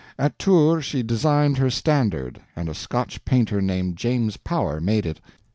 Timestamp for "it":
5.05-5.21